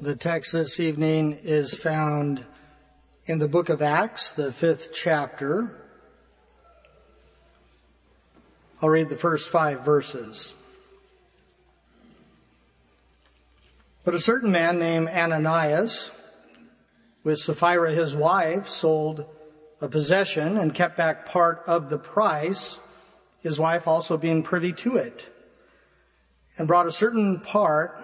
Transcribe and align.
The 0.00 0.16
text 0.16 0.52
this 0.52 0.80
evening 0.80 1.38
is 1.44 1.76
found 1.76 2.44
in 3.26 3.38
the 3.38 3.46
book 3.46 3.68
of 3.68 3.80
Acts, 3.80 4.32
the 4.32 4.52
fifth 4.52 4.92
chapter. 4.92 5.70
I'll 8.82 8.88
read 8.88 9.08
the 9.08 9.16
first 9.16 9.50
five 9.50 9.82
verses. 9.82 10.52
But 14.02 14.14
a 14.14 14.18
certain 14.18 14.50
man 14.50 14.80
named 14.80 15.08
Ananias, 15.10 16.10
with 17.22 17.38
Sapphira 17.38 17.92
his 17.92 18.16
wife, 18.16 18.68
sold 18.68 19.24
a 19.80 19.86
possession 19.86 20.58
and 20.58 20.74
kept 20.74 20.96
back 20.96 21.24
part 21.24 21.62
of 21.68 21.88
the 21.88 21.98
price, 21.98 22.80
his 23.42 23.60
wife 23.60 23.86
also 23.86 24.16
being 24.16 24.42
privy 24.42 24.72
to 24.72 24.96
it, 24.96 25.32
and 26.58 26.66
brought 26.66 26.86
a 26.86 26.92
certain 26.92 27.38
part 27.38 28.03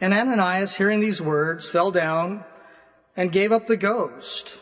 And 0.00 0.12
Ananias, 0.12 0.76
hearing 0.76 1.00
these 1.00 1.20
words, 1.20 1.68
fell 1.68 1.90
down 1.90 2.44
and 3.16 3.30
gave 3.30 3.52
up 3.52 3.66
the 3.66 3.76
ghost. 3.76 4.58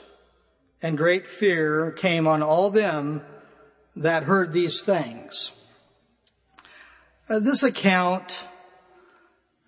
And 0.82 0.98
great 0.98 1.28
fear 1.28 1.92
came 1.92 2.26
on 2.26 2.42
all 2.42 2.70
them 2.70 3.22
that 3.96 4.24
heard 4.24 4.52
these 4.52 4.82
things. 4.82 5.52
Uh, 7.28 7.38
this 7.38 7.62
account 7.62 8.36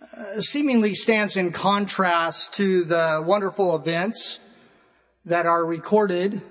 uh, 0.03 0.41
seemingly 0.41 0.95
stands 0.95 1.37
in 1.37 1.53
contrast 1.53 2.53
to 2.55 2.85
the 2.85 3.23
wonderful 3.25 3.75
events 3.77 4.41
that 5.25 5.47
are 5.47 5.65
recorded 5.65 6.43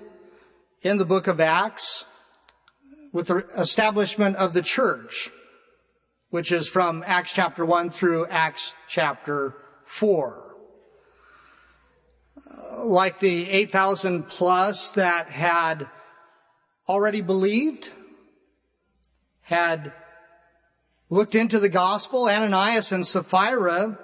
in 0.82 0.98
the 0.98 1.04
book 1.04 1.26
of 1.26 1.40
Acts 1.40 2.04
with 3.12 3.28
the 3.28 3.46
establishment 3.56 4.36
of 4.36 4.54
the 4.54 4.62
church 4.62 5.30
which 6.34 6.50
is 6.50 6.66
from 6.66 7.04
Acts 7.06 7.30
chapter 7.30 7.64
1 7.64 7.90
through 7.90 8.26
Acts 8.26 8.74
chapter 8.88 9.54
4. 9.86 10.56
Like 12.78 13.20
the 13.20 13.48
8,000 13.48 14.26
plus 14.26 14.88
that 14.90 15.28
had 15.28 15.88
already 16.88 17.20
believed, 17.20 17.88
had 19.42 19.92
looked 21.08 21.36
into 21.36 21.60
the 21.60 21.68
gospel, 21.68 22.28
Ananias 22.28 22.90
and 22.90 23.06
Sapphira 23.06 23.96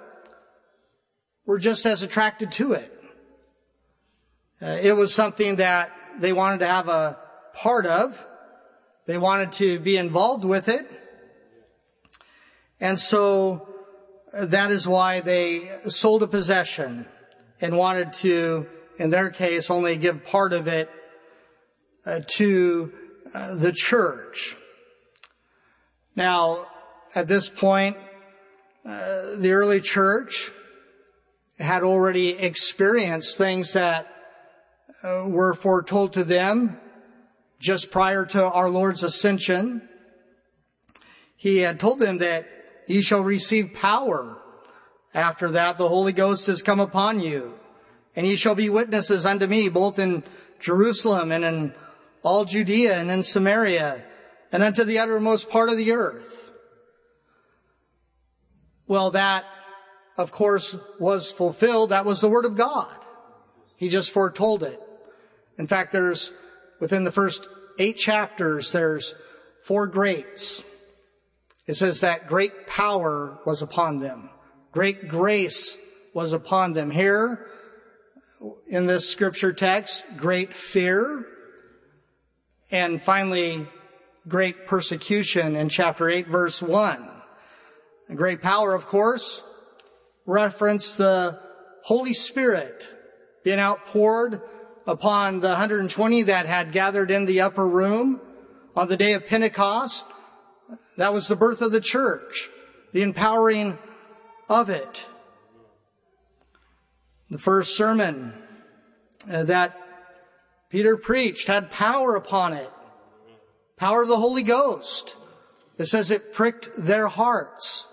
were 1.45 1.59
just 1.59 1.85
as 1.85 2.01
attracted 2.01 2.53
to 2.53 2.71
it. 2.71 3.03
Uh, 4.61 4.79
it 4.81 4.95
was 4.95 5.13
something 5.13 5.57
that 5.57 5.91
they 6.17 6.31
wanted 6.31 6.59
to 6.59 6.67
have 6.67 6.87
a 6.87 7.17
part 7.53 7.85
of. 7.85 8.25
They 9.05 9.17
wanted 9.17 9.51
to 9.53 9.81
be 9.81 9.97
involved 9.97 10.45
with 10.45 10.69
it. 10.69 11.00
And 12.81 12.99
so 12.99 13.67
uh, 14.33 14.47
that 14.47 14.71
is 14.71 14.87
why 14.87 15.19
they 15.19 15.69
sold 15.87 16.23
a 16.23 16.27
possession 16.27 17.05
and 17.61 17.77
wanted 17.77 18.11
to, 18.13 18.65
in 18.97 19.11
their 19.11 19.29
case, 19.29 19.69
only 19.69 19.97
give 19.97 20.25
part 20.25 20.51
of 20.51 20.67
it 20.67 20.89
uh, 22.05 22.21
to 22.25 22.91
uh, 23.35 23.55
the 23.55 23.71
church. 23.71 24.57
Now, 26.15 26.67
at 27.13 27.27
this 27.27 27.47
point, 27.49 27.97
uh, 28.83 29.35
the 29.35 29.51
early 29.51 29.79
church 29.79 30.51
had 31.59 31.83
already 31.83 32.29
experienced 32.29 33.37
things 33.37 33.73
that 33.73 34.07
uh, 35.03 35.25
were 35.27 35.53
foretold 35.53 36.13
to 36.13 36.23
them 36.23 36.79
just 37.59 37.91
prior 37.91 38.25
to 38.25 38.43
our 38.43 38.69
Lord's 38.69 39.03
ascension. 39.03 39.87
He 41.35 41.59
had 41.59 41.79
told 41.79 41.99
them 41.99 42.17
that 42.17 42.47
Ye 42.91 43.01
shall 43.01 43.23
receive 43.23 43.73
power. 43.73 44.37
After 45.13 45.51
that, 45.51 45.77
the 45.77 45.87
Holy 45.87 46.11
Ghost 46.11 46.47
has 46.47 46.61
come 46.61 46.81
upon 46.81 47.21
you, 47.21 47.53
and 48.17 48.27
ye 48.27 48.35
shall 48.35 48.53
be 48.53 48.69
witnesses 48.69 49.25
unto 49.25 49.47
me, 49.47 49.69
both 49.69 49.97
in 49.97 50.25
Jerusalem 50.59 51.31
and 51.31 51.45
in 51.45 51.73
all 52.21 52.43
Judea 52.43 52.99
and 52.99 53.09
in 53.09 53.23
Samaria, 53.23 54.03
and 54.51 54.61
unto 54.61 54.83
the 54.83 54.99
uttermost 54.99 55.49
part 55.49 55.69
of 55.69 55.77
the 55.77 55.93
earth. 55.93 56.51
Well, 58.87 59.11
that, 59.11 59.45
of 60.17 60.33
course, 60.33 60.75
was 60.99 61.31
fulfilled. 61.31 61.91
That 61.91 62.03
was 62.03 62.19
the 62.19 62.29
Word 62.29 62.43
of 62.43 62.57
God. 62.57 62.93
He 63.77 63.87
just 63.87 64.11
foretold 64.11 64.63
it. 64.63 64.81
In 65.57 65.67
fact, 65.67 65.93
there's, 65.93 66.33
within 66.81 67.05
the 67.05 67.11
first 67.11 67.47
eight 67.79 67.97
chapters, 67.97 68.73
there's 68.73 69.15
four 69.63 69.87
greats. 69.87 70.61
It 71.71 71.77
says 71.77 72.01
that 72.01 72.27
great 72.27 72.67
power 72.67 73.39
was 73.45 73.61
upon 73.61 73.99
them. 73.99 74.29
Great 74.73 75.07
grace 75.07 75.77
was 76.13 76.33
upon 76.33 76.73
them. 76.73 76.91
Here, 76.91 77.47
in 78.67 78.87
this 78.87 79.07
scripture 79.07 79.53
text, 79.53 80.03
great 80.17 80.53
fear. 80.53 81.25
And 82.71 83.01
finally, 83.01 83.69
great 84.27 84.67
persecution 84.67 85.55
in 85.55 85.69
chapter 85.69 86.09
8 86.09 86.27
verse 86.27 86.61
1. 86.61 87.09
And 88.09 88.17
great 88.17 88.41
power, 88.41 88.75
of 88.75 88.87
course, 88.87 89.41
reference 90.25 90.97
the 90.97 91.39
Holy 91.83 92.13
Spirit 92.13 92.83
being 93.45 93.59
outpoured 93.59 94.41
upon 94.85 95.39
the 95.39 95.47
120 95.47 96.23
that 96.23 96.47
had 96.47 96.73
gathered 96.73 97.11
in 97.11 97.23
the 97.23 97.39
upper 97.39 97.65
room 97.65 98.19
on 98.75 98.89
the 98.89 98.97
day 98.97 99.13
of 99.13 99.25
Pentecost. 99.25 100.03
That 100.97 101.13
was 101.13 101.27
the 101.27 101.35
birth 101.35 101.61
of 101.61 101.71
the 101.71 101.81
church, 101.81 102.49
the 102.93 103.01
empowering 103.01 103.77
of 104.49 104.69
it. 104.69 105.05
The 107.29 107.37
first 107.37 107.75
sermon 107.75 108.33
uh, 109.29 109.43
that 109.43 109.77
Peter 110.69 110.97
preached 110.97 111.47
had 111.47 111.71
power 111.71 112.15
upon 112.15 112.53
it. 112.53 112.69
Power 113.77 114.01
of 114.01 114.07
the 114.07 114.17
Holy 114.17 114.43
Ghost. 114.43 115.15
It 115.77 115.85
says 115.85 116.11
it 116.11 116.33
pricked 116.33 116.69
their 116.77 117.07
hearts 117.07 117.87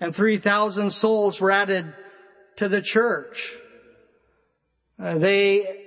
and 0.00 0.14
3,000 0.14 0.90
souls 0.90 1.40
were 1.40 1.50
added 1.50 1.92
to 2.56 2.68
the 2.68 2.80
church. 2.80 3.56
Uh, 4.98 5.18
they 5.18 5.84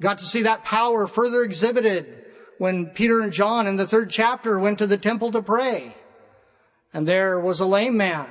got 0.00 0.18
to 0.18 0.24
see 0.24 0.42
that 0.42 0.64
power 0.64 1.06
further 1.06 1.42
exhibited 1.42 2.21
when 2.62 2.86
Peter 2.86 3.22
and 3.22 3.32
John 3.32 3.66
in 3.66 3.74
the 3.74 3.88
third 3.88 4.08
chapter 4.08 4.56
went 4.56 4.78
to 4.78 4.86
the 4.86 4.96
temple 4.96 5.32
to 5.32 5.42
pray. 5.42 5.96
And 6.94 7.08
there 7.08 7.40
was 7.40 7.58
a 7.58 7.66
lame 7.66 7.96
man 7.96 8.28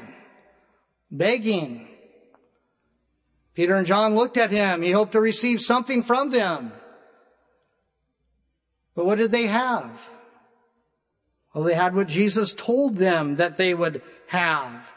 begging. 1.11 1.89
Peter 3.53 3.75
and 3.75 3.85
John 3.85 4.15
looked 4.15 4.37
at 4.37 4.49
him. 4.49 4.83
He 4.83 4.91
hoped 4.91 5.11
to 5.11 5.19
receive 5.19 5.59
something 5.59 6.01
from 6.01 6.29
them. 6.29 6.71
But 8.95 9.05
what 9.05 9.17
did 9.17 9.33
they 9.33 9.47
have? 9.47 9.91
Well, 11.53 11.65
they 11.65 11.73
had 11.73 11.93
what 11.93 12.07
Jesus 12.07 12.53
told 12.53 12.95
them 12.95 13.35
that 13.35 13.57
they 13.57 13.73
would 13.73 14.01
have. 14.27 14.89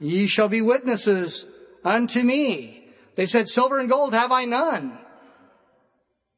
Ye 0.00 0.26
shall 0.26 0.48
be 0.48 0.60
witnesses 0.60 1.46
unto 1.82 2.22
me. 2.22 2.92
They 3.16 3.24
said, 3.24 3.48
silver 3.48 3.78
and 3.78 3.88
gold 3.88 4.12
have 4.12 4.32
I 4.32 4.44
none. 4.44 4.98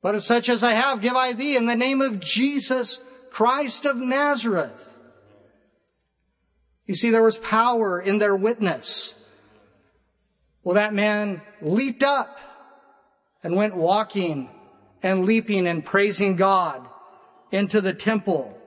But 0.04 0.22
such 0.22 0.50
as 0.50 0.62
I 0.62 0.72
have, 0.72 1.00
give 1.00 1.16
I 1.16 1.32
thee 1.32 1.56
in 1.56 1.64
the 1.64 1.74
name 1.74 2.02
of 2.02 2.20
Jesus 2.20 2.98
Christ 3.30 3.86
of 3.86 3.96
Nazareth. 3.96 4.94
You 6.84 6.94
see, 6.94 7.08
there 7.08 7.22
was 7.22 7.38
power 7.38 8.02
in 8.02 8.18
their 8.18 8.36
witness. 8.36 9.14
Well, 10.62 10.74
that 10.74 10.92
man 10.92 11.40
leaped 11.62 12.02
up 12.02 12.38
and 13.42 13.56
went 13.56 13.76
walking 13.76 14.50
and 15.02 15.24
leaping 15.24 15.66
and 15.66 15.82
praising 15.82 16.36
God 16.36 16.86
into 17.50 17.80
the 17.80 17.94
temple. 17.94 18.58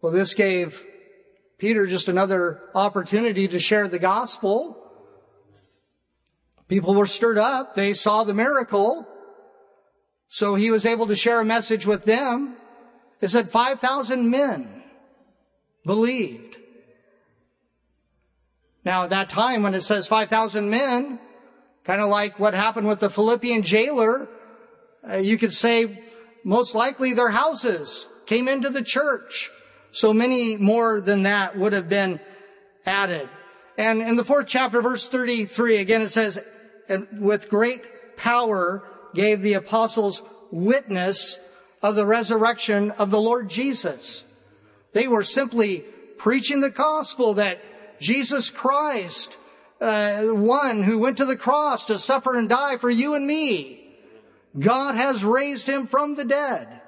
Well, 0.00 0.12
this 0.12 0.34
gave 0.34 0.80
Peter 1.58 1.88
just 1.88 2.06
another 2.06 2.60
opportunity 2.76 3.48
to 3.48 3.58
share 3.58 3.88
the 3.88 3.98
gospel. 3.98 4.81
People 6.72 6.94
were 6.94 7.06
stirred 7.06 7.36
up. 7.36 7.74
They 7.74 7.92
saw 7.92 8.24
the 8.24 8.32
miracle. 8.32 9.06
So 10.28 10.54
he 10.54 10.70
was 10.70 10.86
able 10.86 11.08
to 11.08 11.16
share 11.16 11.38
a 11.38 11.44
message 11.44 11.84
with 11.84 12.06
them. 12.06 12.56
It 13.20 13.28
said 13.28 13.50
5,000 13.50 14.30
men 14.30 14.82
believed. 15.84 16.56
Now 18.86 19.04
at 19.04 19.10
that 19.10 19.28
time 19.28 19.62
when 19.62 19.74
it 19.74 19.82
says 19.82 20.06
5,000 20.06 20.70
men, 20.70 21.20
kind 21.84 22.00
of 22.00 22.08
like 22.08 22.40
what 22.40 22.54
happened 22.54 22.88
with 22.88 23.00
the 23.00 23.10
Philippian 23.10 23.62
jailer, 23.62 24.26
uh, 25.06 25.16
you 25.18 25.36
could 25.36 25.52
say 25.52 26.02
most 26.42 26.74
likely 26.74 27.12
their 27.12 27.28
houses 27.28 28.06
came 28.24 28.48
into 28.48 28.70
the 28.70 28.82
church. 28.82 29.50
So 29.90 30.14
many 30.14 30.56
more 30.56 31.02
than 31.02 31.24
that 31.24 31.54
would 31.54 31.74
have 31.74 31.90
been 31.90 32.18
added. 32.86 33.28
And 33.76 34.00
in 34.00 34.16
the 34.16 34.24
fourth 34.24 34.46
chapter, 34.46 34.80
verse 34.80 35.06
33, 35.06 35.76
again 35.76 36.00
it 36.00 36.08
says, 36.08 36.42
with 37.18 37.48
great 37.48 38.16
power 38.16 38.82
gave 39.14 39.42
the 39.42 39.54
apostles 39.54 40.22
witness 40.50 41.38
of 41.80 41.96
the 41.96 42.06
resurrection 42.06 42.90
of 42.92 43.10
the 43.10 43.20
Lord 43.20 43.48
Jesus. 43.48 44.24
They 44.92 45.08
were 45.08 45.24
simply 45.24 45.84
preaching 46.18 46.60
the 46.60 46.70
gospel 46.70 47.34
that 47.34 47.60
Jesus 48.00 48.50
Christ, 48.50 49.36
uh, 49.80 50.22
one 50.24 50.82
who 50.82 50.98
went 50.98 51.18
to 51.18 51.24
the 51.24 51.36
cross 51.36 51.86
to 51.86 51.98
suffer 51.98 52.36
and 52.36 52.48
die 52.48 52.76
for 52.76 52.90
you 52.90 53.14
and 53.14 53.26
me, 53.26 53.78
God 54.58 54.94
has 54.94 55.24
raised 55.24 55.66
him 55.66 55.86
from 55.86 56.14
the 56.14 56.24
dead. 56.24 56.80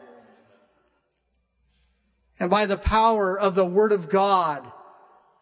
And 2.39 2.51
by 2.51 2.67
the 2.67 2.77
power 2.77 3.39
of 3.39 3.55
the 3.55 3.65
Word 3.65 3.93
of 3.93 4.09
God, 4.09 4.71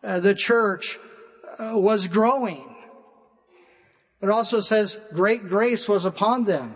uh, 0.05 0.21
the 0.21 0.35
church 0.35 0.99
uh, 1.59 1.73
was 1.75 2.07
growing. 2.07 2.72
It 4.23 4.31
also 4.31 4.61
says 4.61 4.99
great 5.13 5.49
grace 5.49 5.89
was 5.89 6.05
upon 6.05 6.45
them. 6.45 6.75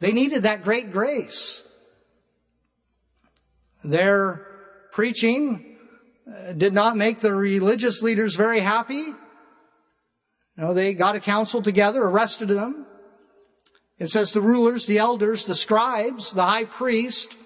They 0.00 0.12
needed 0.12 0.42
that 0.42 0.62
great 0.62 0.92
grace. 0.92 1.62
Their 3.82 4.46
preaching 4.92 5.78
uh, 6.30 6.52
did 6.52 6.72
not 6.72 6.96
make 6.96 7.20
the 7.20 7.34
religious 7.34 8.02
leaders 8.02 8.36
very 8.36 8.60
happy. 8.60 9.14
Know, 10.56 10.74
they 10.74 10.92
got 10.92 11.16
a 11.16 11.20
council 11.20 11.62
together, 11.62 12.02
arrested 12.02 12.48
them. 12.48 12.86
It 13.98 14.08
says 14.08 14.32
the 14.32 14.42
rulers, 14.42 14.86
the 14.86 14.98
elders, 14.98 15.46
the 15.46 15.54
scribes, 15.54 16.32
the 16.32 16.44
high 16.44 16.64
priest, 16.64 17.36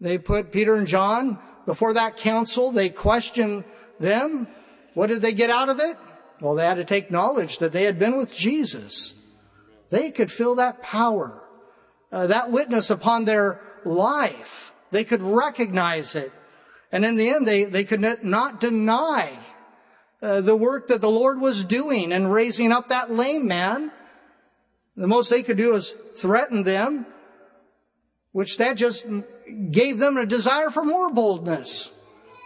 they 0.00 0.18
put 0.18 0.52
Peter 0.52 0.74
and 0.74 0.86
John 0.86 1.38
before 1.66 1.94
that 1.94 2.16
council. 2.16 2.72
They 2.72 2.88
questioned 2.88 3.64
them. 3.98 4.48
What 4.94 5.08
did 5.08 5.22
they 5.22 5.32
get 5.32 5.50
out 5.50 5.68
of 5.68 5.80
it? 5.80 5.96
Well, 6.44 6.56
they 6.56 6.66
had 6.66 6.74
to 6.74 6.84
take 6.84 7.10
knowledge 7.10 7.58
that 7.58 7.72
they 7.72 7.84
had 7.84 7.98
been 7.98 8.18
with 8.18 8.34
Jesus. 8.34 9.14
They 9.88 10.10
could 10.10 10.30
feel 10.30 10.56
that 10.56 10.82
power, 10.82 11.42
uh, 12.12 12.26
that 12.26 12.50
witness 12.50 12.90
upon 12.90 13.24
their 13.24 13.62
life. 13.86 14.74
They 14.90 15.04
could 15.04 15.22
recognize 15.22 16.14
it. 16.14 16.30
And 16.92 17.02
in 17.02 17.16
the 17.16 17.30
end, 17.30 17.46
they, 17.46 17.64
they 17.64 17.84
could 17.84 18.22
not 18.22 18.60
deny 18.60 19.32
uh, 20.20 20.42
the 20.42 20.54
work 20.54 20.88
that 20.88 21.00
the 21.00 21.10
Lord 21.10 21.40
was 21.40 21.64
doing 21.64 22.12
and 22.12 22.30
raising 22.30 22.72
up 22.72 22.88
that 22.88 23.10
lame 23.10 23.48
man. 23.48 23.90
The 24.98 25.06
most 25.06 25.30
they 25.30 25.42
could 25.42 25.56
do 25.56 25.74
is 25.74 25.94
threaten 26.16 26.62
them, 26.62 27.06
which 28.32 28.58
that 28.58 28.76
just 28.76 29.06
gave 29.70 29.96
them 29.96 30.18
a 30.18 30.26
desire 30.26 30.68
for 30.68 30.84
more 30.84 31.10
boldness. 31.10 31.90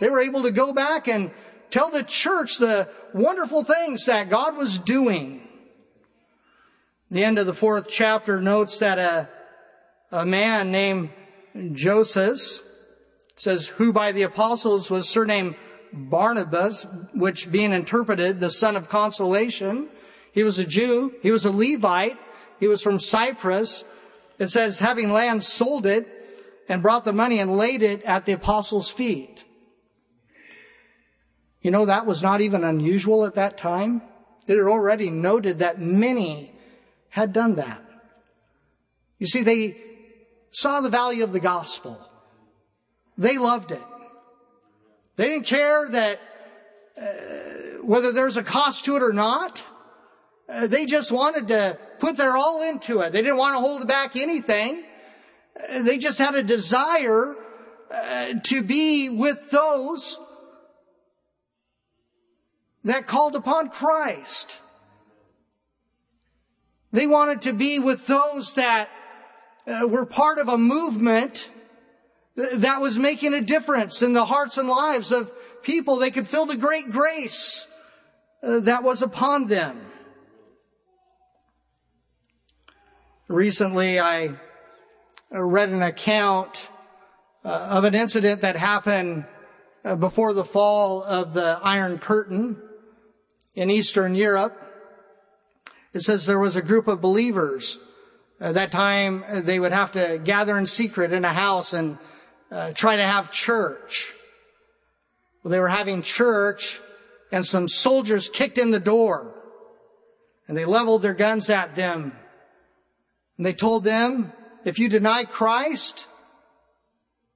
They 0.00 0.08
were 0.08 0.20
able 0.20 0.44
to 0.44 0.52
go 0.52 0.72
back 0.72 1.08
and 1.08 1.32
tell 1.70 1.90
the 1.90 2.02
church 2.02 2.58
the 2.58 2.88
wonderful 3.14 3.64
things 3.64 4.06
that 4.06 4.30
God 4.30 4.56
was 4.56 4.78
doing. 4.78 5.46
The 7.10 7.24
end 7.24 7.38
of 7.38 7.46
the 7.46 7.54
fourth 7.54 7.88
chapter 7.88 8.40
notes 8.40 8.78
that 8.78 8.98
a, 8.98 9.28
a 10.10 10.26
man 10.26 10.70
named 10.70 11.10
Joseph 11.72 12.62
says, 13.36 13.68
who 13.68 13.92
by 13.92 14.12
the 14.12 14.22
apostles 14.22 14.90
was 14.90 15.08
surnamed 15.08 15.56
Barnabas, 15.92 16.86
which 17.14 17.50
being 17.50 17.72
interpreted 17.72 18.40
the 18.40 18.50
son 18.50 18.76
of 18.76 18.88
consolation. 18.88 19.88
He 20.32 20.42
was 20.42 20.58
a 20.58 20.64
Jew. 20.64 21.14
He 21.22 21.30
was 21.30 21.44
a 21.44 21.50
Levite. 21.50 22.18
He 22.60 22.68
was 22.68 22.82
from 22.82 23.00
Cyprus. 23.00 23.84
It 24.38 24.48
says, 24.48 24.78
having 24.78 25.12
land, 25.12 25.42
sold 25.42 25.86
it 25.86 26.06
and 26.68 26.82
brought 26.82 27.04
the 27.04 27.12
money 27.12 27.38
and 27.38 27.56
laid 27.56 27.82
it 27.82 28.02
at 28.02 28.26
the 28.26 28.32
apostles' 28.32 28.90
feet. 28.90 29.44
You 31.68 31.72
know, 31.72 31.84
that 31.84 32.06
was 32.06 32.22
not 32.22 32.40
even 32.40 32.64
unusual 32.64 33.26
at 33.26 33.34
that 33.34 33.58
time. 33.58 34.00
It 34.46 34.56
had 34.56 34.66
already 34.68 35.10
noted 35.10 35.58
that 35.58 35.78
many 35.78 36.50
had 37.10 37.34
done 37.34 37.56
that. 37.56 37.84
You 39.18 39.26
see, 39.26 39.42
they 39.42 39.76
saw 40.50 40.80
the 40.80 40.88
value 40.88 41.24
of 41.24 41.32
the 41.34 41.40
gospel. 41.40 42.00
They 43.18 43.36
loved 43.36 43.72
it. 43.72 43.82
They 45.16 45.28
didn't 45.28 45.44
care 45.44 45.90
that 45.90 46.20
uh, 46.96 47.82
whether 47.82 48.12
there's 48.12 48.38
a 48.38 48.42
cost 48.42 48.86
to 48.86 48.96
it 48.96 49.02
or 49.02 49.12
not. 49.12 49.62
Uh, 50.48 50.68
they 50.68 50.86
just 50.86 51.12
wanted 51.12 51.48
to 51.48 51.78
put 51.98 52.16
their 52.16 52.34
all 52.34 52.62
into 52.62 53.00
it. 53.00 53.12
They 53.12 53.20
didn't 53.20 53.36
want 53.36 53.56
to 53.56 53.60
hold 53.60 53.86
back 53.86 54.16
anything. 54.16 54.84
Uh, 55.54 55.82
they 55.82 55.98
just 55.98 56.18
had 56.18 56.34
a 56.34 56.42
desire 56.42 57.36
uh, 57.90 58.32
to 58.44 58.62
be 58.62 59.10
with 59.10 59.50
those 59.50 60.18
that 62.88 63.06
called 63.06 63.36
upon 63.36 63.68
Christ. 63.68 64.56
They 66.90 67.06
wanted 67.06 67.42
to 67.42 67.52
be 67.52 67.78
with 67.78 68.06
those 68.06 68.54
that 68.54 68.88
uh, 69.66 69.86
were 69.86 70.06
part 70.06 70.38
of 70.38 70.48
a 70.48 70.56
movement 70.56 71.50
that 72.34 72.80
was 72.80 72.98
making 72.98 73.34
a 73.34 73.42
difference 73.42 74.00
in 74.00 74.14
the 74.14 74.24
hearts 74.24 74.56
and 74.56 74.70
lives 74.70 75.12
of 75.12 75.30
people. 75.62 75.96
They 75.96 76.10
could 76.10 76.26
feel 76.26 76.46
the 76.46 76.56
great 76.56 76.90
grace 76.90 77.66
uh, 78.42 78.60
that 78.60 78.82
was 78.82 79.02
upon 79.02 79.48
them. 79.48 79.78
Recently, 83.28 84.00
I 84.00 84.30
read 85.30 85.68
an 85.68 85.82
account 85.82 86.70
uh, 87.44 87.48
of 87.48 87.84
an 87.84 87.94
incident 87.94 88.40
that 88.40 88.56
happened 88.56 89.26
uh, 89.84 89.94
before 89.94 90.32
the 90.32 90.44
fall 90.44 91.02
of 91.02 91.34
the 91.34 91.60
Iron 91.62 91.98
Curtain 91.98 92.62
in 93.58 93.70
Eastern 93.70 94.14
Europe. 94.14 94.56
It 95.92 96.02
says 96.02 96.24
there 96.24 96.38
was 96.38 96.54
a 96.54 96.62
group 96.62 96.86
of 96.86 97.00
believers. 97.00 97.76
At 98.40 98.54
that 98.54 98.70
time, 98.70 99.24
they 99.28 99.58
would 99.58 99.72
have 99.72 99.92
to 99.92 100.20
gather 100.22 100.56
in 100.56 100.66
secret 100.66 101.12
in 101.12 101.24
a 101.24 101.32
house 101.32 101.72
and 101.72 101.98
uh, 102.52 102.72
try 102.72 102.96
to 102.96 103.06
have 103.06 103.32
church. 103.32 104.14
Well, 105.42 105.50
they 105.50 105.58
were 105.58 105.68
having 105.68 106.02
church 106.02 106.80
and 107.32 107.44
some 107.44 107.66
soldiers 107.66 108.28
kicked 108.28 108.58
in 108.58 108.70
the 108.70 108.78
door 108.78 109.34
and 110.46 110.56
they 110.56 110.64
leveled 110.64 111.02
their 111.02 111.14
guns 111.14 111.50
at 111.50 111.74
them 111.74 112.12
and 113.36 113.44
they 113.44 113.54
told 113.54 113.82
them, 113.82 114.32
if 114.64 114.78
you 114.78 114.88
deny 114.88 115.24
Christ, 115.24 116.06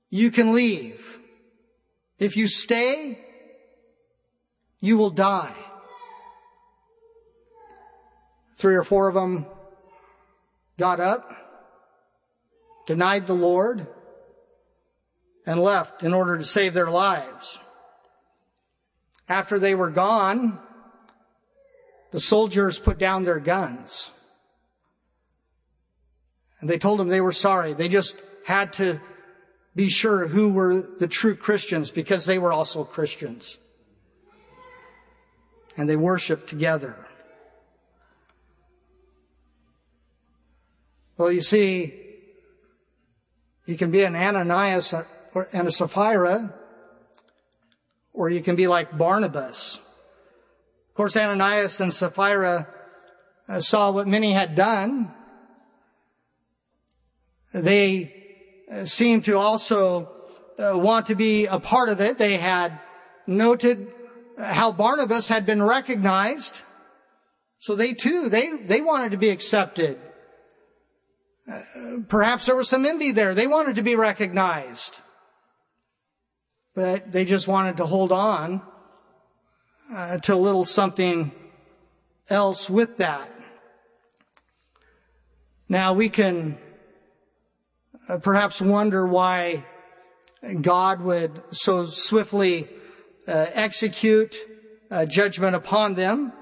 you 0.09 0.31
can 0.31 0.55
leave. 0.55 1.19
If 2.21 2.37
you 2.37 2.47
stay, 2.47 3.19
you 4.81 4.97
will 4.97 5.11
die. 5.11 5.57
Three 8.63 8.77
or 8.77 8.85
four 8.85 9.09
of 9.09 9.15
them 9.15 9.45
got 10.79 11.01
up, 11.01 11.29
denied 12.87 13.27
the 13.27 13.35
Lord, 13.35 13.89
and 15.45 15.59
left 15.59 16.05
in 16.05 16.15
order 16.15 16.39
to 16.39 16.45
save 16.45 16.73
their 16.73 16.89
lives. 16.89 17.59
After 19.29 19.59
they 19.59 19.75
were 19.75 19.91
gone, 19.91 20.61
the 22.13 22.21
soldiers 22.21 22.79
put 22.79 22.99
down 22.99 23.25
their 23.25 23.41
guns. 23.41 24.13
And 26.61 26.71
they 26.71 26.79
told 26.79 27.01
them 27.01 27.09
they 27.09 27.21
were 27.21 27.33
sorry. 27.33 27.75
They 27.75 27.89
just 27.89 28.15
had 28.47 28.75
to 28.75 29.01
be 29.75 29.89
sure 29.89 30.29
who 30.29 30.53
were 30.53 30.87
the 31.01 31.09
true 31.09 31.35
Christians 31.35 31.91
because 31.91 32.27
they 32.27 32.39
were 32.39 32.53
also 32.53 32.85
Christians. 32.85 33.59
And 35.77 35.91
they 35.91 35.97
worshiped 35.97 36.49
together. 36.49 37.09
Well, 41.23 41.31
you 41.31 41.41
see, 41.41 41.95
you 43.65 43.77
can 43.77 43.93
be 43.93 44.03
an 44.03 44.17
Ananias 44.17 44.93
and 45.53 45.69
a 45.69 45.71
Sapphira, 45.71 46.53
or 48.13 48.29
you 48.29 48.43
can 48.43 48.57
be 48.57 48.67
like 48.67 48.99
Barnabas. 48.99 49.79
Of 50.89 50.95
course, 50.97 51.17
Ananias 51.17 51.79
and 51.79 51.95
Sapphira 51.95 52.67
uh, 53.49 53.61
saw 53.61 53.93
what 53.93 54.09
many 54.09 54.33
had 54.33 54.57
done 54.57 55.15
they 57.55 58.65
uh, 58.69 58.85
seemed 58.87 59.27
to 59.27 59.39
also 59.39 60.11
uh, 60.59 60.77
want 60.77 61.07
to 61.07 61.15
be 61.15 61.47
a 61.47 61.61
part 61.61 61.89
of 61.89 62.01
it. 62.01 62.19
They 62.19 62.37
had 62.37 62.81
noted 63.29 63.95
how 64.37 64.73
Barnabas 64.73 65.29
had 65.29 65.47
been 65.47 65.63
recognized. 65.63 66.63
So 67.61 67.77
they 67.77 67.95
too, 67.95 68.29
they, 68.29 68.57
they 68.57 68.81
wanted 68.81 69.13
to 69.13 69.19
be 69.19 69.29
accepted. 69.29 70.01
Perhaps 72.09 72.47
there 72.47 72.57
was 72.57 72.69
some 72.69 72.87
envy 72.87 73.11
there. 73.11 73.35
They 73.35 73.47
wanted 73.47 73.77
to 73.77 73.83
be 73.83 73.97
recognized. 73.97 75.01
But 76.75 77.13
they 77.13 77.25
just 77.25 77.49
wanted 77.49 77.79
to 77.79 77.87
hold 77.87 78.13
on 78.13 78.63
uh, 79.93 80.19
to 80.19 80.35
a 80.35 80.37
little 80.37 80.65
something 80.65 81.33
else 82.31 82.71
with 82.71 82.97
that. 82.99 83.31
Now 85.69 85.95
we 85.95 86.09
can 86.09 86.59
uh, 88.09 88.19
perhaps 88.19 88.61
wonder 88.61 89.07
why 89.07 89.65
God 90.61 91.03
would 91.03 91.43
so 91.51 91.85
swiftly 91.85 92.69
uh, 93.29 93.47
execute 93.53 94.37
uh, 94.91 95.07
judgment 95.07 95.55
upon 95.55 95.95
them. 95.95 96.33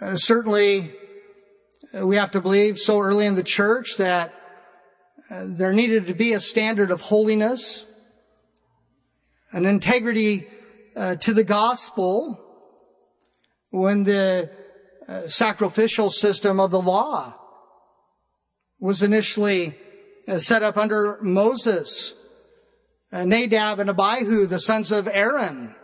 Uh, 0.00 0.16
certainly, 0.16 0.92
we 1.92 2.16
have 2.16 2.30
to 2.32 2.40
believe 2.40 2.78
so 2.78 3.00
early 3.00 3.26
in 3.26 3.34
the 3.34 3.42
church 3.42 3.96
that 3.98 4.32
uh, 5.30 5.46
there 5.48 5.72
needed 5.72 6.06
to 6.06 6.14
be 6.14 6.32
a 6.32 6.40
standard 6.40 6.90
of 6.90 7.00
holiness, 7.00 7.84
an 9.52 9.64
integrity 9.64 10.48
uh, 10.96 11.16
to 11.16 11.34
the 11.34 11.44
gospel 11.44 12.40
when 13.70 14.04
the 14.04 14.50
uh, 15.08 15.26
sacrificial 15.26 16.10
system 16.10 16.60
of 16.60 16.70
the 16.70 16.80
law 16.80 17.34
was 18.78 19.02
initially 19.02 19.76
uh, 20.28 20.38
set 20.38 20.62
up 20.62 20.76
under 20.76 21.18
Moses. 21.22 22.14
Nadab 23.12 23.80
and 23.80 23.90
Abihu, 23.90 24.46
the 24.46 24.60
sons 24.60 24.92
of 24.92 25.08
Aaron, 25.08 25.74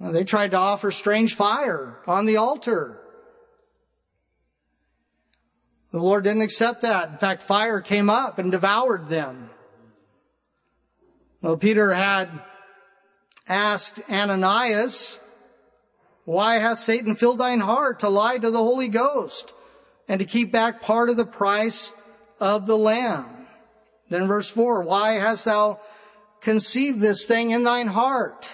they 0.00 0.24
tried 0.24 0.50
to 0.50 0.56
offer 0.56 0.90
strange 0.90 1.36
fire 1.36 2.00
on 2.08 2.26
the 2.26 2.38
altar. 2.38 3.00
The 5.90 5.98
Lord 5.98 6.24
didn't 6.24 6.42
accept 6.42 6.82
that. 6.82 7.10
In 7.10 7.18
fact, 7.18 7.42
fire 7.42 7.80
came 7.80 8.10
up 8.10 8.38
and 8.38 8.50
devoured 8.50 9.08
them. 9.08 9.50
Well, 11.40 11.56
Peter 11.56 11.94
had 11.94 12.28
asked 13.46 14.00
Ananias, 14.10 15.18
why 16.24 16.56
hath 16.56 16.80
Satan 16.80 17.16
filled 17.16 17.38
thine 17.38 17.60
heart 17.60 18.00
to 18.00 18.08
lie 18.08 18.36
to 18.36 18.50
the 18.50 18.58
Holy 18.58 18.88
Ghost 18.88 19.54
and 20.08 20.18
to 20.18 20.26
keep 20.26 20.52
back 20.52 20.82
part 20.82 21.08
of 21.08 21.16
the 21.16 21.24
price 21.24 21.92
of 22.38 22.66
the 22.66 22.76
Lamb? 22.76 23.46
Then 24.10 24.26
verse 24.26 24.48
four, 24.48 24.82
why 24.82 25.12
hast 25.12 25.46
thou 25.46 25.80
conceived 26.40 27.00
this 27.00 27.24
thing 27.24 27.50
in 27.50 27.62
thine 27.62 27.86
heart? 27.86 28.50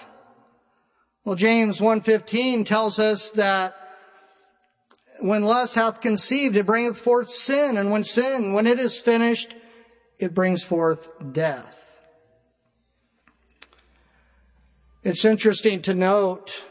Well, 1.25 1.35
James 1.35 1.79
1.15 1.79 2.65
tells 2.65 2.99
us 2.99 3.31
that 3.31 3.84
when 5.19 5.43
lust 5.43 5.75
hath 5.75 6.01
conceived, 6.01 6.55
it 6.55 6.65
bringeth 6.65 6.97
forth 6.97 7.29
sin, 7.29 7.77
and 7.77 7.91
when 7.91 8.03
sin, 8.03 8.53
when 8.53 8.67
it 8.67 8.79
is 8.79 8.99
finished, 8.99 9.53
it 10.19 10.33
brings 10.33 10.63
forth 10.63 11.09
death. 11.31 11.81
It's 15.03 15.25
interesting 15.25 15.81
to 15.83 15.93
note 15.93 16.63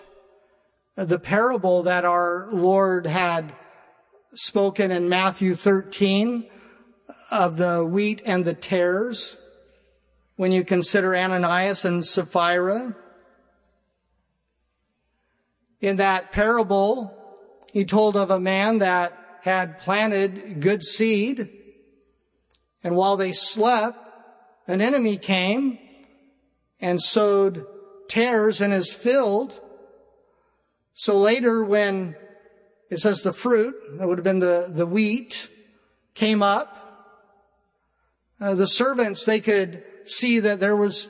the 0.96 1.18
parable 1.18 1.84
that 1.84 2.04
our 2.04 2.48
Lord 2.50 3.06
had 3.06 3.54
spoken 4.34 4.90
in 4.90 5.08
Matthew 5.08 5.54
13 5.54 6.48
of 7.30 7.56
the 7.56 7.84
wheat 7.84 8.22
and 8.24 8.44
the 8.44 8.54
tares 8.54 9.36
when 10.36 10.52
you 10.52 10.64
consider 10.64 11.16
Ananias 11.16 11.84
and 11.84 12.04
Sapphira. 12.04 12.96
In 15.80 15.96
that 15.96 16.32
parable, 16.32 17.23
he 17.74 17.84
told 17.84 18.16
of 18.16 18.30
a 18.30 18.38
man 18.38 18.78
that 18.78 19.18
had 19.42 19.80
planted 19.80 20.60
good 20.60 20.80
seed, 20.80 21.50
and 22.84 22.94
while 22.94 23.16
they 23.16 23.32
slept, 23.32 23.98
an 24.68 24.80
enemy 24.80 25.18
came 25.18 25.76
and 26.80 27.02
sowed 27.02 27.66
tares 28.08 28.60
in 28.60 28.70
his 28.70 28.92
field. 28.92 29.60
So 30.94 31.18
later 31.18 31.64
when 31.64 32.14
it 32.90 33.00
says 33.00 33.22
the 33.22 33.32
fruit, 33.32 33.74
that 33.98 34.06
would 34.06 34.18
have 34.18 34.24
been 34.24 34.38
the, 34.38 34.70
the 34.72 34.86
wheat, 34.86 35.48
came 36.14 36.44
up, 36.44 36.70
uh, 38.40 38.54
the 38.54 38.68
servants, 38.68 39.24
they 39.24 39.40
could 39.40 39.82
see 40.06 40.38
that 40.38 40.60
there 40.60 40.76
was 40.76 41.08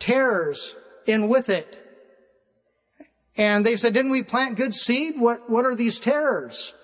tares 0.00 0.74
in 1.06 1.28
with 1.28 1.48
it. 1.50 1.79
And 3.40 3.64
they 3.64 3.76
said, 3.76 3.94
didn't 3.94 4.10
we 4.10 4.22
plant 4.22 4.58
good 4.58 4.74
seed? 4.74 5.18
What, 5.18 5.48
what 5.48 5.64
are 5.64 5.74
these 5.74 5.98
tares? 5.98 6.74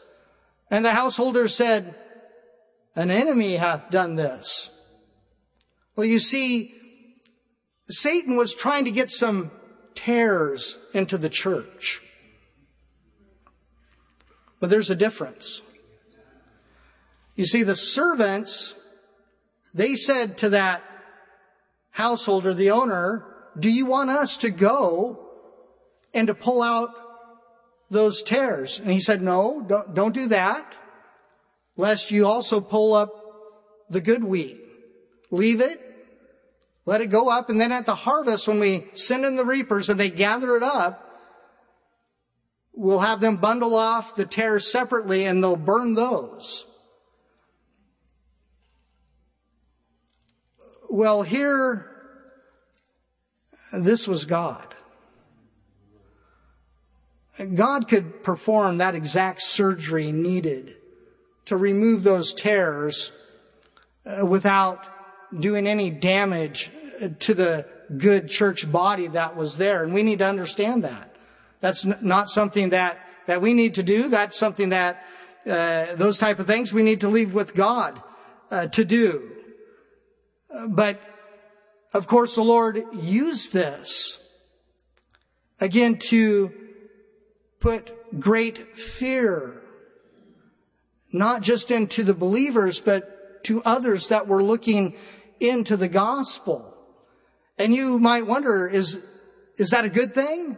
And 0.71 0.83
the 0.83 0.91
householder 0.91 1.49
said, 1.49 1.95
an 2.95 3.11
enemy 3.11 3.57
hath 3.57 3.91
done 3.91 4.15
this. 4.15 4.71
Well, 5.95 6.07
you 6.07 6.19
see, 6.19 6.75
Satan 7.91 8.37
was 8.37 8.55
trying 8.55 8.87
to 8.87 8.91
get 8.91 9.11
some 9.11 9.51
tares 9.95 10.79
into 10.95 11.19
the 11.19 11.29
church. 11.29 12.01
But 14.59 14.71
there's 14.71 14.89
a 14.89 14.97
difference. 14.97 15.61
You 17.35 17.45
see, 17.45 17.65
the 17.65 17.77
servants, 17.77 18.75
they 19.75 19.95
said 19.95 20.39
to 20.39 20.49
that 20.49 20.83
householder, 21.91 22.55
the 22.55 22.71
owner, 22.71 23.27
do 23.61 23.71
you 23.71 23.85
want 23.85 24.09
us 24.09 24.39
to 24.39 24.49
go 24.49 25.26
and 26.17 26.29
to 26.29 26.35
pull 26.35 26.63
out 26.63 26.91
those 27.91 28.23
tares. 28.23 28.81
And 28.81 28.91
he 28.91 29.01
said, 29.01 29.23
no, 29.23 29.65
don't, 29.67 29.95
don't 29.95 30.15
do 30.15 30.29
that, 30.29 30.75
lest 31.77 32.11
you 32.11 32.27
also 32.27 32.61
pull 32.61 32.95
up 32.95 33.13
the 33.91 34.01
good 34.01 34.25
wheat. 34.25 34.61
Leave 35.31 35.61
it, 35.61 35.81
let 36.85 37.01
it 37.01 37.09
go 37.09 37.29
up, 37.29 37.51
and 37.51 37.61
then 37.61 37.73
at 37.73 37.85
the 37.85 37.95
harvest, 37.95 38.49
when 38.49 38.61
we 38.61 38.87
send 38.95 39.25
in 39.25 39.37
the 39.37 39.45
reapers 39.45 39.89
and 39.89 39.99
they 39.99 40.11
gather 40.11 40.57
it 40.57 40.63
up, 40.63 41.03
we'll 42.73 43.01
have 43.01 43.21
them 43.21 43.37
bundle 43.37 43.75
off 43.75 44.15
the 44.15 44.25
tares 44.25 44.71
separately 44.71 45.25
and 45.25 45.43
they'll 45.43 45.57
burn 45.57 45.95
those. 45.95 46.65
Well, 50.89 51.23
here, 51.23 51.91
this 53.73 54.07
was 54.07 54.25
God. 54.25 54.76
God 57.55 57.89
could 57.89 58.23
perform 58.23 58.79
that 58.79 58.95
exact 58.95 59.43
surgery 59.43 60.11
needed 60.11 60.77
to 61.47 61.57
remove 61.57 62.03
those 62.03 62.33
tares 62.33 63.13
uh, 64.07 64.25
without 64.25 64.81
doing 65.39 65.67
any 65.67 65.91
damage 65.91 66.71
uh, 67.01 67.09
to 67.21 67.35
the 67.35 67.67
good 67.99 68.29
church 68.29 68.71
body 68.71 69.09
that 69.09 69.37
was 69.37 69.59
there. 69.59 69.85
And 69.85 69.93
we 69.93 70.03
need 70.03 70.19
to 70.21 70.27
understand 70.27 70.85
that. 70.85 71.15
That's 71.61 71.85
not 71.85 72.31
something 72.31 72.71
that, 72.71 72.99
that 73.27 73.43
we 73.43 73.55
need 73.55 73.75
to 73.75 73.83
do. 73.83 74.09
That's 74.09 74.37
something 74.37 74.71
that, 74.71 75.03
uh, 75.47 75.95
those 75.95 76.19
type 76.19 76.39
of 76.39 76.47
things 76.47 76.73
we 76.73 76.83
need 76.83 77.01
to 77.01 77.09
leave 77.09 77.35
with 77.35 77.55
God, 77.55 78.01
uh, 78.51 78.67
to 78.69 78.85
do. 78.85 79.31
But, 80.69 81.01
of 81.93 82.07
course, 82.07 82.35
the 82.35 82.43
Lord 82.43 82.83
used 82.95 83.53
this, 83.53 84.19
again, 85.61 85.99
to 86.09 86.53
put 87.67 88.21
great 88.21 88.79
fear, 88.79 89.61
not 91.11 91.43
just 91.43 91.73
into 91.73 92.05
the 92.05 92.15
believers, 92.15 92.79
but 92.79 93.43
to 93.43 93.61
others 93.65 94.11
that 94.11 94.29
were 94.29 94.41
looking 94.41 94.95
into 95.41 95.77
the 95.77 95.89
gospel. 95.89 96.73
And 97.59 97.75
you 97.75 97.99
might 97.99 98.25
wonder, 98.25 98.69
is, 98.69 99.01
is 99.57 99.71
that 99.71 99.85
a 99.85 99.89
good 99.89 100.15
thing? 100.15 100.57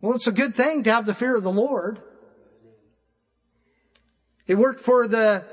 Well, 0.00 0.16
it's 0.16 0.26
a 0.26 0.32
good 0.32 0.56
thing 0.56 0.82
to 0.82 0.92
have 0.92 1.06
the 1.06 1.14
fear 1.14 1.36
of 1.36 1.44
the 1.44 1.52
Lord. 1.52 2.02
It 4.48 4.56
worked 4.56 4.80
for 4.80 5.06
the 5.06 5.44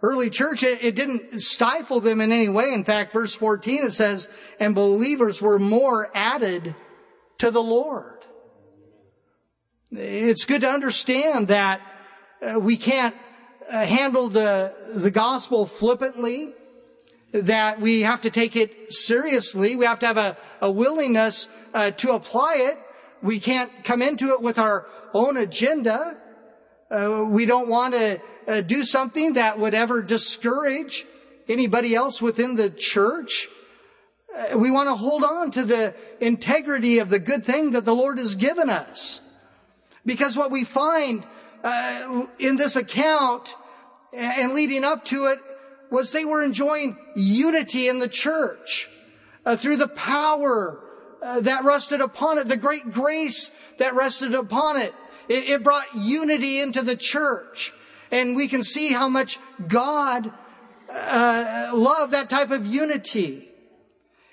early 0.00 0.30
church. 0.30 0.62
It, 0.62 0.82
it, 0.82 0.94
didn't 0.94 1.42
stifle 1.42 2.00
them 2.00 2.22
in 2.22 2.32
any 2.32 2.48
way. 2.48 2.72
In 2.72 2.84
fact, 2.84 3.12
verse 3.12 3.34
14 3.34 3.84
it 3.84 3.92
says, 3.92 4.26
and 4.58 4.74
believers 4.74 5.42
were 5.42 5.58
more 5.58 6.10
added 6.14 6.74
to 7.38 7.50
the 7.50 7.62
Lord. 7.62 8.13
It's 9.96 10.44
good 10.44 10.62
to 10.62 10.68
understand 10.68 11.48
that 11.48 11.80
uh, 12.42 12.58
we 12.58 12.76
can't 12.76 13.14
uh, 13.70 13.86
handle 13.86 14.28
the, 14.28 14.74
the 14.92 15.10
gospel 15.10 15.66
flippantly, 15.66 16.52
that 17.32 17.80
we 17.80 18.00
have 18.00 18.22
to 18.22 18.30
take 18.30 18.56
it 18.56 18.92
seriously. 18.92 19.76
We 19.76 19.84
have 19.84 20.00
to 20.00 20.06
have 20.06 20.16
a, 20.16 20.36
a 20.60 20.70
willingness 20.70 21.46
uh, 21.72 21.92
to 21.92 22.12
apply 22.12 22.56
it. 22.58 22.78
We 23.22 23.38
can't 23.38 23.70
come 23.84 24.02
into 24.02 24.30
it 24.30 24.40
with 24.40 24.58
our 24.58 24.88
own 25.12 25.36
agenda. 25.36 26.18
Uh, 26.90 27.24
we 27.28 27.46
don't 27.46 27.68
want 27.68 27.94
to 27.94 28.62
do 28.62 28.84
something 28.84 29.34
that 29.34 29.58
would 29.60 29.74
ever 29.74 30.02
discourage 30.02 31.06
anybody 31.48 31.94
else 31.94 32.20
within 32.20 32.56
the 32.56 32.68
church. 32.68 33.48
We 34.56 34.72
want 34.72 34.88
to 34.88 34.96
hold 34.96 35.22
on 35.22 35.52
to 35.52 35.64
the 35.64 35.94
integrity 36.20 36.98
of 36.98 37.08
the 37.10 37.20
good 37.20 37.44
thing 37.44 37.70
that 37.70 37.84
the 37.84 37.94
Lord 37.94 38.18
has 38.18 38.34
given 38.34 38.68
us. 38.68 39.20
Because 40.04 40.36
what 40.36 40.50
we 40.50 40.64
find 40.64 41.24
uh, 41.62 42.26
in 42.38 42.56
this 42.56 42.76
account 42.76 43.54
and 44.12 44.52
leading 44.52 44.84
up 44.84 45.04
to 45.06 45.26
it 45.26 45.38
was 45.90 46.12
they 46.12 46.24
were 46.24 46.42
enjoying 46.42 46.96
unity 47.14 47.88
in 47.88 47.98
the 47.98 48.08
church 48.08 48.88
uh, 49.46 49.56
through 49.56 49.76
the 49.76 49.88
power 49.88 50.80
uh, 51.22 51.40
that 51.40 51.64
rested 51.64 52.00
upon 52.00 52.38
it, 52.38 52.48
the 52.48 52.56
great 52.56 52.90
grace 52.92 53.50
that 53.78 53.94
rested 53.94 54.34
upon 54.34 54.76
it. 54.76 54.94
It, 55.28 55.44
it 55.48 55.64
brought 55.64 55.86
unity 55.94 56.60
into 56.60 56.82
the 56.82 56.96
church. 56.96 57.72
And 58.10 58.36
we 58.36 58.48
can 58.48 58.62
see 58.62 58.88
how 58.88 59.08
much 59.08 59.38
God 59.66 60.32
uh, 60.90 61.70
loved 61.72 62.12
that 62.12 62.28
type 62.28 62.50
of 62.50 62.66
unity. 62.66 63.48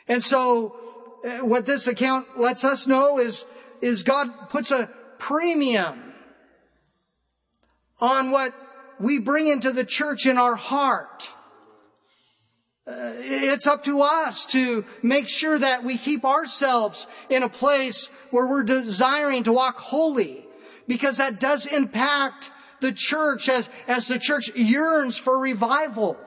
And 0.08 0.22
so 0.22 0.76
uh, 1.24 1.38
what 1.46 1.66
this 1.66 1.88
account 1.88 2.40
lets 2.40 2.64
us 2.64 2.88
know 2.88 3.20
is, 3.20 3.46
is 3.82 4.04
God 4.04 4.50
puts 4.50 4.72
a 4.72 4.90
premium 5.22 6.14
on 8.00 8.32
what 8.32 8.54
we 9.00 9.20
bring 9.20 9.48
into 9.48 9.72
the 9.72 9.86
church 9.86 10.26
in 10.26 10.38
our 10.40 10.56
heart. 10.56 11.30
Uh, 12.88 13.14
it's 13.18 13.68
up 13.68 13.84
to 13.84 14.02
us 14.02 14.48
to 14.48 14.84
make 15.04 15.30
sure 15.30 15.60
that 15.60 15.84
we 15.84 16.00
keep 16.00 16.26
ourselves 16.26 17.06
in 17.30 17.44
a 17.44 17.50
place 17.50 18.08
where 18.32 18.48
we're 18.48 18.64
desiring 18.64 19.44
to 19.44 19.54
walk 19.54 19.78
holy 19.78 20.44
because 20.88 21.18
that 21.18 21.40
does 21.40 21.68
impact 21.68 22.50
the 22.80 22.92
church 22.92 23.48
as, 23.48 23.70
as 23.88 24.08
the 24.08 24.18
church 24.18 24.50
yearns 24.56 25.20
for 25.20 25.38
revival. 25.38 26.18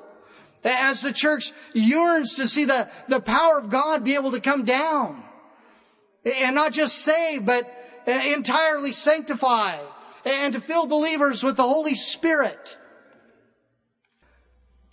As 0.62 1.02
the 1.02 1.12
church 1.12 1.52
yearns 1.72 2.34
to 2.34 2.46
see 2.46 2.64
the, 2.64 2.88
the 3.08 3.20
power 3.20 3.58
of 3.58 3.70
God 3.70 4.04
be 4.04 4.14
able 4.14 4.30
to 4.32 4.40
come 4.40 4.64
down. 4.64 5.22
And 6.24 6.54
not 6.54 6.72
just 6.72 6.98
save, 6.98 7.44
but 7.44 7.68
entirely 8.06 8.92
sanctify 8.92 9.78
and 10.24 10.54
to 10.54 10.60
fill 10.60 10.86
believers 10.86 11.42
with 11.42 11.56
the 11.56 11.62
Holy 11.62 11.94
Spirit. 11.94 12.76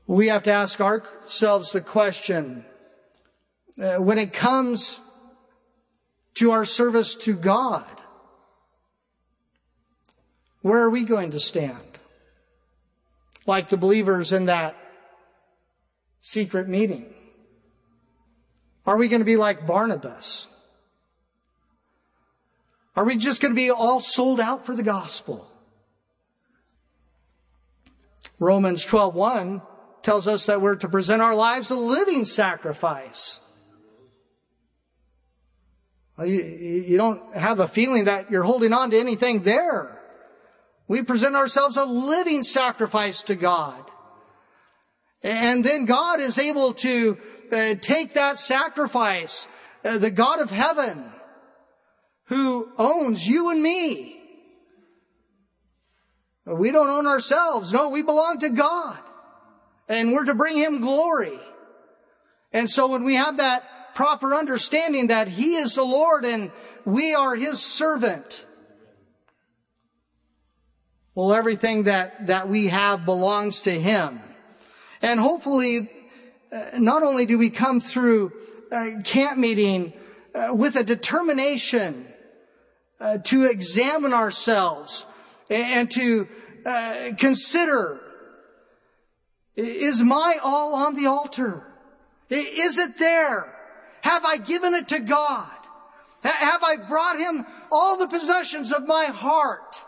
We 0.07 0.27
have 0.27 0.43
to 0.43 0.51
ask 0.51 0.81
ourselves 0.81 1.71
the 1.71 1.81
question, 1.81 2.65
uh, 3.81 3.95
when 3.97 4.17
it 4.17 4.33
comes 4.33 4.99
to 6.35 6.51
our 6.51 6.65
service 6.65 7.15
to 7.15 7.33
God, 7.33 7.85
where 10.61 10.81
are 10.81 10.89
we 10.89 11.03
going 11.05 11.31
to 11.31 11.39
stand? 11.39 11.77
Like 13.45 13.69
the 13.69 13.77
believers 13.77 14.31
in 14.31 14.45
that 14.45 14.75
secret 16.21 16.67
meeting? 16.67 17.05
Are 18.85 18.97
we 18.97 19.07
going 19.07 19.21
to 19.21 19.25
be 19.25 19.37
like 19.37 19.67
Barnabas? 19.67 20.47
Are 22.95 23.05
we 23.05 23.15
just 23.15 23.41
going 23.41 23.51
to 23.51 23.55
be 23.55 23.71
all 23.71 24.01
sold 24.01 24.39
out 24.39 24.65
for 24.65 24.75
the 24.75 24.83
gospel? 24.83 25.47
Romans 28.39 28.85
12:1 28.85 29.61
tells 30.03 30.27
us 30.27 30.47
that 30.47 30.61
we're 30.61 30.75
to 30.75 30.89
present 30.89 31.21
our 31.21 31.35
lives 31.35 31.69
a 31.69 31.75
living 31.75 32.25
sacrifice. 32.25 33.39
You, 36.19 36.25
you 36.25 36.97
don't 36.97 37.35
have 37.35 37.59
a 37.59 37.67
feeling 37.67 38.05
that 38.05 38.31
you're 38.31 38.43
holding 38.43 38.73
on 38.73 38.91
to 38.91 38.99
anything 38.99 39.43
there. 39.43 39.99
We 40.87 41.03
present 41.03 41.35
ourselves 41.35 41.77
a 41.77 41.85
living 41.85 42.43
sacrifice 42.43 43.21
to 43.23 43.35
God. 43.35 43.89
And 45.23 45.63
then 45.63 45.85
God 45.85 46.19
is 46.19 46.37
able 46.37 46.73
to 46.73 47.17
uh, 47.51 47.75
take 47.75 48.15
that 48.15 48.39
sacrifice, 48.39 49.47
uh, 49.85 49.99
the 49.99 50.11
God 50.11 50.39
of 50.39 50.49
heaven, 50.49 51.11
who 52.31 52.71
owns 52.77 53.27
you 53.27 53.49
and 53.49 53.61
me. 53.61 54.17
We 56.45 56.71
don't 56.71 56.87
own 56.87 57.05
ourselves. 57.05 57.73
No, 57.73 57.89
we 57.89 58.03
belong 58.03 58.39
to 58.39 58.49
God. 58.49 58.97
And 59.89 60.13
we're 60.13 60.23
to 60.23 60.33
bring 60.33 60.55
Him 60.55 60.79
glory. 60.79 61.37
And 62.53 62.69
so 62.69 62.87
when 62.87 63.03
we 63.03 63.15
have 63.15 63.37
that 63.37 63.95
proper 63.95 64.33
understanding 64.33 65.07
that 65.07 65.27
He 65.27 65.55
is 65.55 65.75
the 65.75 65.83
Lord 65.83 66.23
and 66.23 66.53
we 66.85 67.13
are 67.15 67.35
His 67.35 67.61
servant, 67.61 68.45
well, 71.13 71.33
everything 71.33 71.83
that, 71.83 72.27
that 72.27 72.47
we 72.47 72.67
have 72.67 73.03
belongs 73.03 73.63
to 73.63 73.71
Him. 73.71 74.21
And 75.01 75.19
hopefully, 75.19 75.91
uh, 76.49 76.77
not 76.79 77.03
only 77.03 77.25
do 77.25 77.37
we 77.37 77.49
come 77.49 77.81
through 77.81 78.31
camp 79.03 79.37
meeting 79.37 79.91
uh, 80.33 80.53
with 80.53 80.77
a 80.77 80.83
determination 80.85 82.07
uh, 83.01 83.17
to 83.17 83.45
examine 83.45 84.13
ourselves 84.13 85.05
and 85.49 85.89
to 85.91 86.27
uh, 86.65 87.11
consider 87.17 87.99
is 89.55 90.01
my 90.01 90.37
all 90.43 90.75
on 90.75 90.95
the 90.95 91.07
altar? 91.07 91.65
Is 92.29 92.77
it 92.77 92.97
there? 92.97 93.53
Have 94.01 94.23
I 94.23 94.37
given 94.37 94.73
it 94.73 94.89
to 94.89 94.99
God? 94.99 95.51
Have 96.23 96.63
I 96.63 96.77
brought 96.77 97.17
Him 97.17 97.45
all 97.71 97.97
the 97.97 98.07
possessions 98.07 98.71
of 98.71 98.87
my 98.87 99.05
heart 99.05 99.81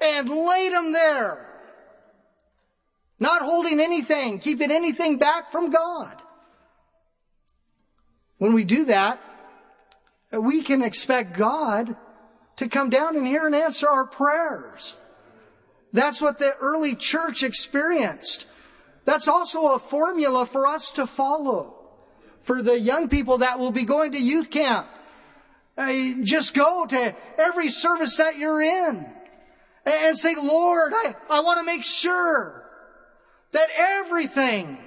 and 0.00 0.28
laid 0.28 0.72
them 0.72 0.92
there? 0.92 1.42
Not 3.18 3.42
holding 3.42 3.80
anything, 3.80 4.38
keeping 4.38 4.70
anything 4.70 5.16
back 5.16 5.50
from 5.50 5.70
God. 5.70 6.22
When 8.38 8.52
we 8.52 8.64
do 8.64 8.84
that, 8.84 9.18
we 10.30 10.62
can 10.62 10.82
expect 10.82 11.36
God 11.36 11.96
to 12.56 12.68
come 12.68 12.90
down 12.90 13.16
and 13.16 13.26
hear 13.26 13.46
and 13.46 13.54
answer 13.54 13.88
our 13.88 14.06
prayers. 14.06 14.96
That's 15.92 16.20
what 16.20 16.38
the 16.38 16.54
early 16.56 16.94
church 16.94 17.42
experienced. 17.42 18.46
That's 19.04 19.28
also 19.28 19.74
a 19.74 19.78
formula 19.78 20.46
for 20.46 20.66
us 20.66 20.90
to 20.92 21.06
follow. 21.06 21.74
For 22.42 22.62
the 22.62 22.78
young 22.78 23.08
people 23.08 23.38
that 23.38 23.58
will 23.58 23.72
be 23.72 23.84
going 23.84 24.12
to 24.12 24.20
youth 24.20 24.50
camp. 24.50 24.88
Uh, 25.76 26.14
just 26.22 26.54
go 26.54 26.86
to 26.86 27.14
every 27.38 27.68
service 27.68 28.16
that 28.16 28.38
you're 28.38 28.62
in 28.62 29.06
and 29.84 30.16
say, 30.16 30.34
Lord, 30.34 30.92
I, 30.94 31.14
I 31.28 31.40
want 31.40 31.60
to 31.60 31.64
make 31.64 31.84
sure 31.84 32.64
that 33.52 33.68
everything, 33.76 34.78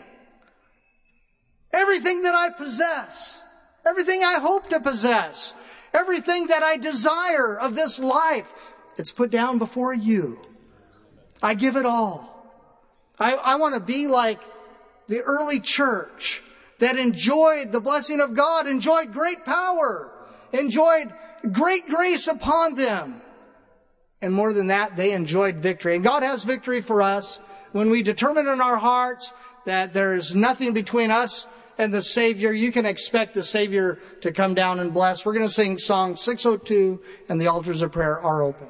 everything 1.72 2.24
that 2.24 2.34
I 2.34 2.50
possess, 2.50 3.40
everything 3.86 4.24
I 4.24 4.40
hope 4.40 4.70
to 4.70 4.80
possess, 4.80 5.54
Everything 5.94 6.48
that 6.48 6.64
I 6.64 6.78
desire 6.78 7.58
of 7.58 7.76
this 7.76 8.00
life, 8.00 8.48
it's 8.98 9.12
put 9.12 9.32
down 9.32 9.58
before 9.58 9.94
you. 9.94 10.40
I 11.42 11.56
give 11.56 11.76
it 11.76 11.86
all. 11.86 12.36
I, 13.18 13.34
I 13.34 13.56
want 13.56 13.74
to 13.74 13.80
be 13.80 14.08
like 14.08 14.40
the 15.08 15.22
early 15.22 15.60
church 15.60 16.44
that 16.80 16.98
enjoyed 16.98 17.72
the 17.72 17.82
blessing 17.82 18.22
of 18.22 18.36
God, 18.36 18.68
enjoyed 18.68 19.12
great 19.12 19.46
power, 19.46 20.12
enjoyed 20.54 21.14
great 21.52 21.88
grace 21.88 22.28
upon 22.28 22.76
them. 22.76 23.22
And 24.22 24.34
more 24.34 24.54
than 24.54 24.68
that, 24.68 24.96
they 24.96 25.12
enjoyed 25.12 25.58
victory. 25.58 25.96
And 25.96 26.04
God 26.04 26.24
has 26.24 26.44
victory 26.44 26.82
for 26.82 27.02
us 27.02 27.40
when 27.72 27.90
we 27.90 28.04
determine 28.04 28.48
in 28.48 28.62
our 28.62 28.78
hearts 28.78 29.32
that 29.66 29.94
there's 29.94 30.36
nothing 30.36 30.74
between 30.74 31.12
us 31.12 31.48
and 31.80 31.94
the 31.94 32.02
Savior, 32.02 32.52
you 32.52 32.74
can 32.74 32.86
expect 32.86 33.34
the 33.34 33.44
Savior 33.44 34.00
to 34.20 34.34
come 34.34 34.54
down 34.54 34.82
and 34.82 34.94
bless. 34.94 35.26
We're 35.26 35.34
going 35.34 35.48
to 35.48 35.52
sing 35.52 35.78
song 35.78 36.18
602 36.18 37.02
and 37.30 37.40
the 37.40 37.48
altars 37.48 37.82
of 37.82 37.94
prayer 37.94 38.20
are 38.20 38.44
open. 38.44 38.68